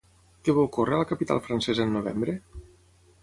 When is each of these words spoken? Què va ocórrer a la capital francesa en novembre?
Què 0.47 0.53
va 0.59 0.63
ocórrer 0.69 0.95
a 0.95 1.01
la 1.01 1.09
capital 1.11 1.43
francesa 1.49 1.85
en 1.87 1.93
novembre? 1.97 2.37